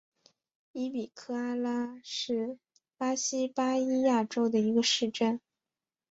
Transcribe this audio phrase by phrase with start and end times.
[0.71, 2.57] 伊比科阿拉是
[2.97, 5.39] 巴西巴伊亚州的一个市镇。